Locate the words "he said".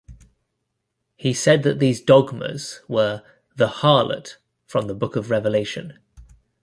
1.15-1.61